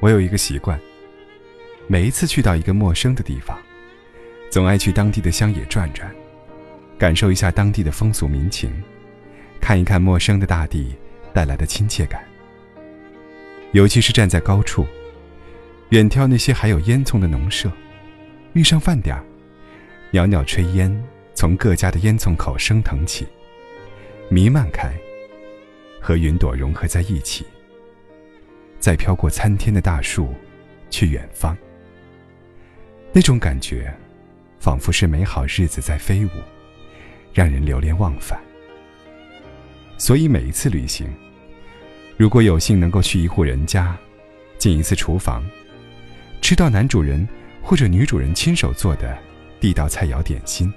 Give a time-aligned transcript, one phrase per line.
[0.00, 0.80] 我有一个习惯，
[1.86, 3.58] 每一次去到一个陌生的地方，
[4.50, 6.10] 总爱去当地的乡野转转，
[6.98, 8.72] 感受一下当地的风俗民情，
[9.60, 10.96] 看一看陌生的大地
[11.34, 12.24] 带来的亲切感。
[13.72, 14.86] 尤其是站在高处，
[15.90, 17.70] 远眺那些还有烟囱的农舍，
[18.54, 19.22] 遇上饭点儿，
[20.12, 20.90] 袅袅炊烟
[21.34, 23.28] 从各家的烟囱口升腾起，
[24.30, 24.90] 弥漫开，
[26.00, 27.44] 和云朵融合在一起。
[28.80, 30.34] 再飘过参天的大树，
[30.88, 31.56] 去远方。
[33.12, 33.94] 那种感觉，
[34.58, 36.30] 仿佛是美好日子在飞舞，
[37.34, 38.40] 让人流连忘返。
[39.98, 41.06] 所以每一次旅行，
[42.16, 43.94] 如果有幸能够去一户人家，
[44.56, 45.44] 进一次厨房，
[46.40, 47.28] 吃到男主人
[47.62, 49.18] 或者女主人亲手做的
[49.60, 50.72] 地道菜肴点心，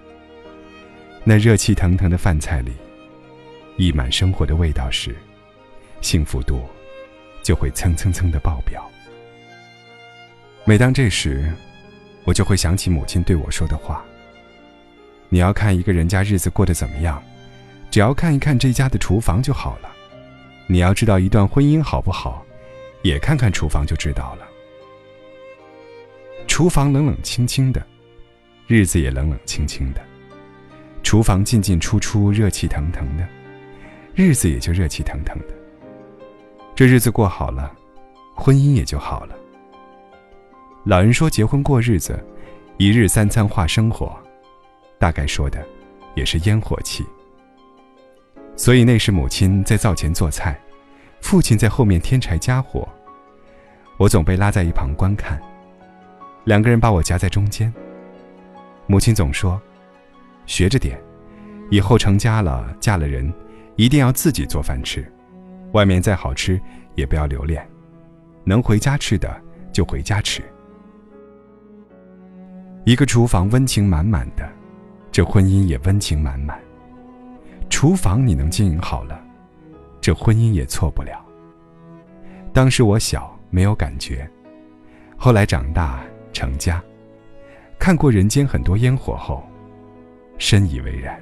[1.23, 2.73] 那热气腾腾的饭菜里，
[3.77, 5.15] 溢满生活的味道时，
[6.01, 6.61] 幸福度。
[7.43, 8.89] 就会蹭蹭蹭的爆表。
[10.65, 11.51] 每当这时，
[12.23, 14.03] 我就会想起母亲对我说的话
[15.27, 17.21] ：“你要看一个人家日子过得怎么样，
[17.91, 19.89] 只要看一看这家的厨房就好了。
[20.67, 22.45] 你要知道一段婚姻好不好，
[23.01, 24.47] 也看看厨房就知道了。
[26.47, 27.85] 厨房冷冷清清的，
[28.67, 29.99] 日子也冷冷清清的；
[31.03, 33.27] 厨房进进出出，热气腾腾的，
[34.15, 35.47] 日子也就热气腾腾的。”
[36.75, 37.71] 这日子过好了，
[38.35, 39.35] 婚姻也就好了。
[40.83, 42.19] 老人说结婚过日子，
[42.77, 44.11] 一日三餐化生活，
[44.97, 45.63] 大概说的
[46.15, 47.05] 也是烟火气。
[48.55, 50.59] 所以那时母亲在灶前做菜，
[51.21, 52.87] 父亲在后面添柴加火，
[53.97, 55.39] 我总被拉在一旁观看。
[56.45, 57.71] 两个人把我夹在中间。
[58.87, 59.61] 母亲总说
[60.47, 60.99] ：“学着点，
[61.69, 63.31] 以后成家了，嫁了人，
[63.75, 65.07] 一定要自己做饭吃。”
[65.73, 66.59] 外面再好吃，
[66.95, 67.63] 也不要留恋。
[68.45, 69.41] 能回家吃的
[69.71, 70.41] 就回家吃。
[72.85, 74.47] 一个厨房温情满满的，
[75.11, 76.59] 这婚姻也温情满满。
[77.69, 79.19] 厨房你能经营好了，
[80.01, 81.23] 这婚姻也错不了。
[82.53, 84.27] 当时我小，没有感觉；
[85.17, 86.03] 后来长大
[86.33, 86.83] 成家，
[87.79, 89.41] 看过人间很多烟火后，
[90.37, 91.19] 深以为然。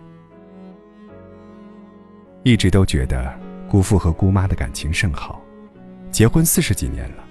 [2.43, 3.31] 一直都觉得。
[3.71, 5.41] 姑父和姑妈的感情甚好，
[6.11, 7.23] 结婚四十几年了，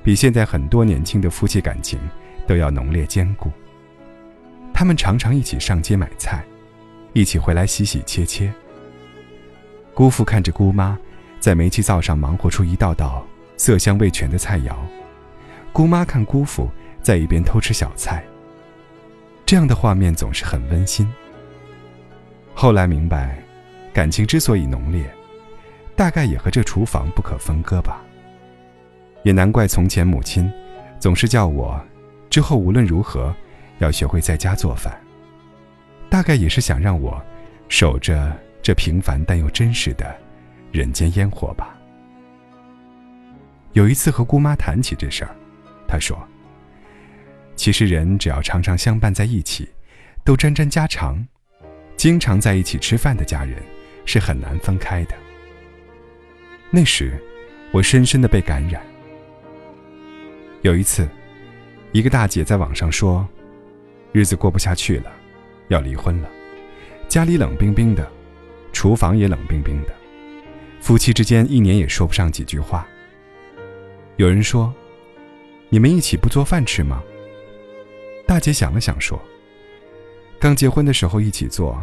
[0.00, 1.98] 比现在很多年轻的夫妻感情
[2.46, 3.50] 都要浓烈坚固。
[4.72, 6.44] 他们常常一起上街买菜，
[7.14, 8.52] 一起回来洗洗切切。
[9.92, 10.96] 姑父看着姑妈
[11.40, 14.72] 在煤气灶上忙活出一道道色香味全的菜肴，
[15.72, 16.70] 姑妈看姑父
[17.02, 18.24] 在一边偷吃小菜。
[19.44, 21.12] 这样的画面总是很温馨。
[22.54, 23.42] 后来明白，
[23.92, 25.12] 感情之所以浓烈。
[25.96, 28.02] 大概也和这厨房不可分割吧。
[29.22, 30.48] 也难怪从前母亲
[31.00, 31.82] 总是叫我，
[32.30, 33.34] 之后无论如何
[33.78, 34.96] 要学会在家做饭。
[36.08, 37.20] 大概也是想让我
[37.68, 40.16] 守着这平凡但又真实的
[40.70, 41.76] 人间烟火吧。
[43.72, 45.34] 有一次和姑妈谈起这事儿，
[45.88, 46.16] 她说
[47.56, 49.68] ：“其实人只要常常相伴在一起，
[50.24, 51.26] 都沾沾家常，
[51.96, 53.60] 经常在一起吃饭的家人
[54.04, 55.14] 是很难分开的。”
[56.70, 57.12] 那时，
[57.70, 58.82] 我深深的被感染。
[60.62, 61.08] 有一次，
[61.92, 63.26] 一个大姐在网上说，
[64.12, 65.12] 日子过不下去了，
[65.68, 66.28] 要离婚了，
[67.08, 68.10] 家里冷冰冰的，
[68.72, 69.94] 厨房也冷冰冰的，
[70.80, 72.86] 夫妻之间一年也说不上几句话。
[74.16, 74.74] 有人说
[75.70, 77.02] ：“你们一起不做饭吃吗？”
[78.26, 79.22] 大姐想了想说
[80.40, 81.80] ：“刚结婚的时候一起做，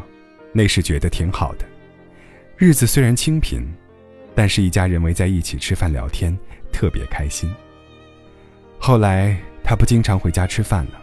[0.52, 1.66] 那时觉得挺好的，
[2.58, 3.66] 日子虽然清贫。”
[4.36, 6.38] 但是，一家人围在一起吃饭聊天，
[6.72, 7.54] 特别开心。
[8.80, 11.02] 后来，他不经常回家吃饭了，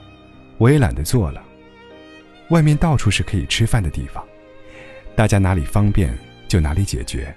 [0.59, 1.43] 我也懒得做了。
[2.49, 4.25] 外面到处是可以吃饭的地方，
[5.15, 6.13] 大家哪里方便
[6.49, 7.33] 就哪里解决。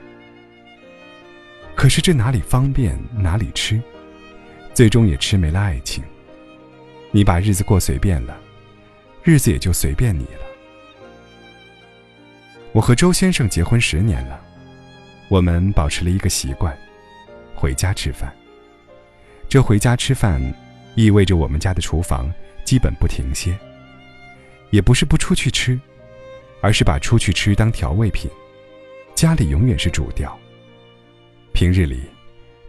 [1.75, 3.79] 可是，这哪里方便哪里吃，
[4.73, 6.03] 最终也吃没了爱情。
[7.11, 8.35] 你把日子过随便了，
[9.21, 10.41] 日子也就随便你了。
[12.71, 14.41] 我和周先生结婚十年了。
[15.33, 16.77] 我们保持了一个习惯：
[17.55, 18.31] 回家吃饭。
[19.49, 20.39] 这回家吃饭，
[20.93, 22.31] 意味着我们家的厨房
[22.63, 23.57] 基本不停歇。
[24.69, 25.79] 也不是不出去吃，
[26.61, 28.29] 而是把出去吃当调味品，
[29.15, 30.37] 家里永远是主调。
[31.51, 32.03] 平日里，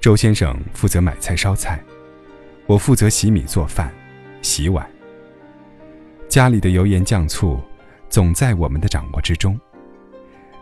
[0.01, 1.79] 周先生负责买菜烧菜，
[2.65, 3.93] 我负责洗米做饭、
[4.41, 4.91] 洗碗。
[6.31, 7.63] 家里的油盐酱醋，
[8.09, 9.61] 总在我们的掌握之中。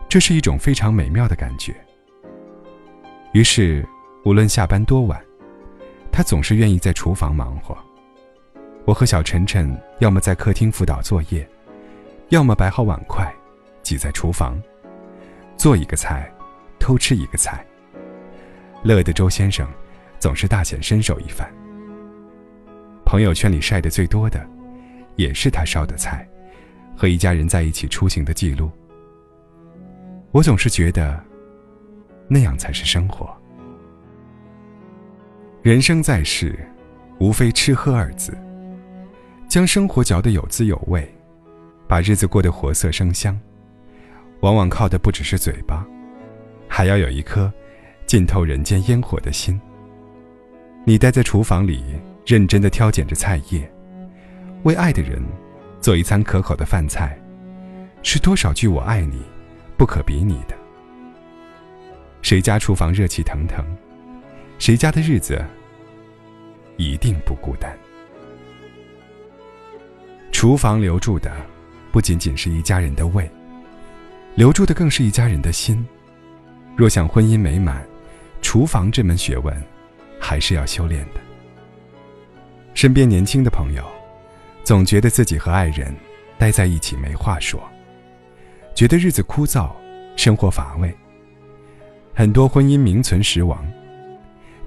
[0.09, 1.73] 这是一种非常美妙的感觉。
[3.33, 3.83] 于是，
[4.25, 5.19] 无论下班多晚，
[6.11, 7.75] 他总是愿意在厨房忙活。
[8.85, 11.47] 我和小晨晨要么在客厅辅导作业，
[12.29, 13.33] 要么摆好碗筷，
[13.81, 14.61] 挤在厨房，
[15.57, 16.31] 做一个菜，
[16.77, 17.65] 偷吃一个菜。
[18.83, 19.67] 乐的周先生
[20.19, 21.51] 总是大显身手一番。
[23.03, 24.47] 朋友圈里晒的最多的，
[25.15, 26.27] 也是他烧的菜，
[26.95, 28.69] 和一家人在一起出行的记录。
[30.31, 31.19] 我总是觉得，
[32.27, 33.29] 那样才是生活。
[35.61, 36.57] 人生在世，
[37.19, 38.37] 无非吃喝二字，
[39.47, 41.07] 将生活嚼得有滋有味，
[41.87, 43.39] 把日子过得活色生香，
[44.41, 45.85] 往往靠的不只是嘴巴，
[46.67, 47.51] 还要有一颗
[48.05, 49.59] 浸透人间烟火的心。
[50.85, 51.83] 你待在厨房里，
[52.25, 53.71] 认真的挑拣着菜叶，
[54.63, 55.21] 为爱的人
[55.79, 57.17] 做一餐可口的饭菜，
[58.01, 59.21] 是多少句“我爱你”。
[59.75, 60.55] 不可比拟的。
[62.33, 63.63] 谁家厨房热气腾腾，
[64.57, 65.39] 谁家的日子
[66.77, 67.77] 一定不孤单。
[70.31, 71.31] 厨房留住的，
[71.91, 73.29] 不仅仅是一家人的胃，
[74.33, 75.85] 留住的更是一家人的心。
[76.75, 77.85] 若想婚姻美满，
[78.41, 79.55] 厨房这门学问
[80.19, 81.21] 还是要修炼的。
[82.73, 83.85] 身边年轻的朋友，
[84.63, 85.95] 总觉得自己和爱人
[86.39, 87.61] 待在一起没话说。
[88.73, 89.69] 觉得日子枯燥，
[90.15, 90.91] 生活乏味。
[92.15, 93.65] 很多婚姻名存实亡，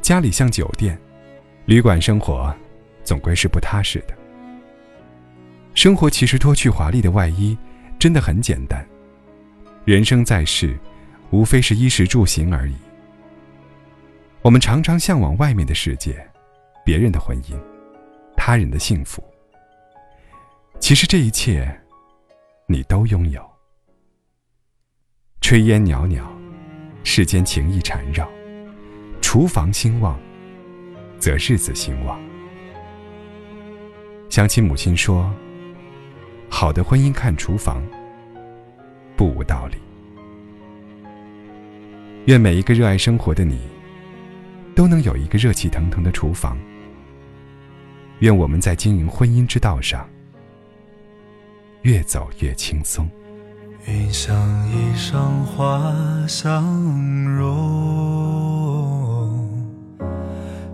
[0.03, 0.99] 家里像酒店，
[1.65, 2.53] 旅馆生活
[3.05, 4.15] 总归是不踏实的。
[5.73, 7.57] 生活其实脱去华丽的外衣，
[8.01, 8.85] 真的很简单。
[9.85, 10.77] 人生在世，
[11.31, 12.75] 无非是衣食住行而已。
[14.43, 16.29] 我们常常向往外面的世界，
[16.85, 17.57] 别人的婚姻，
[18.37, 19.23] 他人的幸福。
[20.81, 21.81] 其实这一切，
[22.67, 23.41] 你都拥有。
[25.41, 26.36] 炊烟袅袅，
[27.09, 28.29] 世间情意缠绕。
[29.23, 30.19] 厨房兴旺，
[31.21, 32.21] 则日子兴旺。
[34.29, 35.33] 想起母亲说
[36.51, 37.81] ：“好的婚姻看厨房，
[39.15, 39.77] 不无道理。”
[42.27, 43.61] 愿每一个热爱生活的你，
[44.75, 46.59] 都能有一个热气腾腾的厨房。
[48.19, 50.07] 愿我们在经营婚姻之道上，
[51.83, 53.09] 越走越轻松。
[53.89, 54.37] 云想
[54.69, 55.95] 衣裳花
[56.27, 56.65] 相
[57.37, 57.49] 融，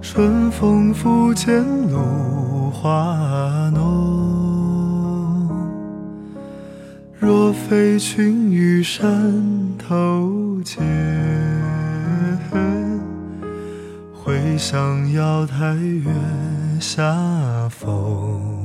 [0.01, 5.47] 春风拂槛露华浓。
[7.21, 9.31] 若非群玉山
[9.77, 10.83] 头见，
[14.15, 16.11] 会向瑶台月
[16.81, 18.62] 下逢。